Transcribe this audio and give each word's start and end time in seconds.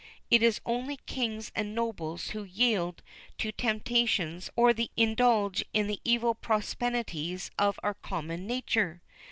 Is 0.31 0.57
it 0.57 0.61
only 0.65 0.97
kings 1.05 1.51
and 1.55 1.75
nobles 1.75 2.29
who 2.31 2.43
yield 2.43 3.03
to 3.37 3.51
temptations 3.51 4.49
or 4.55 4.71
indulge 4.97 5.63
in 5.75 5.85
the 5.85 5.99
evil 6.03 6.33
propensities 6.33 7.51
of 7.59 7.79
our 7.83 7.93
common 7.93 8.47
nature? 8.47 9.03